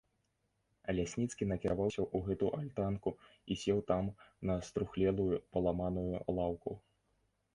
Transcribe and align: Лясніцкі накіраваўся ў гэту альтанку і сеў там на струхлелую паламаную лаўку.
Лясніцкі 0.99 1.43
накіраваўся 1.51 2.01
ў 2.15 2.29
гэту 2.29 2.47
альтанку 2.61 3.13
і 3.55 3.59
сеў 3.63 3.79
там 3.91 4.09
на 4.51 4.55
струхлелую 4.69 5.29
паламаную 5.57 6.15
лаўку. 6.39 6.71